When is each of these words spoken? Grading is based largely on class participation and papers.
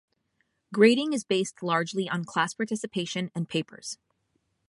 Grading 0.73 1.13
is 1.13 1.23
based 1.23 1.61
largely 1.61 2.09
on 2.09 2.25
class 2.25 2.55
participation 2.55 3.29
and 3.35 3.47
papers. 3.47 3.99